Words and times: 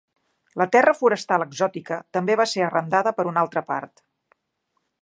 La 0.61 0.65
terra 0.75 0.93
forestal 1.01 1.45
exòtica 1.45 1.99
també 2.19 2.39
va 2.43 2.49
ser 2.55 2.65
arrendada 2.71 3.17
per 3.21 3.29
una 3.35 3.45
altra 3.45 3.65
part. 3.71 4.07